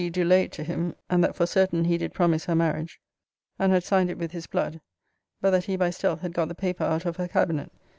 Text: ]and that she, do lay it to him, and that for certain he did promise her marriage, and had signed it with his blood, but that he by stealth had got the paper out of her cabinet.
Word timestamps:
]and 0.01 0.05
that 0.07 0.15
she, 0.15 0.21
do 0.23 0.23
lay 0.23 0.41
it 0.45 0.51
to 0.51 0.63
him, 0.63 0.95
and 1.11 1.23
that 1.23 1.35
for 1.35 1.45
certain 1.45 1.83
he 1.85 1.95
did 1.95 2.11
promise 2.11 2.45
her 2.45 2.55
marriage, 2.55 2.99
and 3.59 3.71
had 3.71 3.83
signed 3.83 4.09
it 4.09 4.17
with 4.17 4.31
his 4.31 4.47
blood, 4.47 4.81
but 5.41 5.51
that 5.51 5.65
he 5.65 5.77
by 5.77 5.91
stealth 5.91 6.21
had 6.21 6.33
got 6.33 6.47
the 6.47 6.55
paper 6.55 6.83
out 6.83 7.05
of 7.05 7.17
her 7.17 7.27
cabinet. 7.27 7.71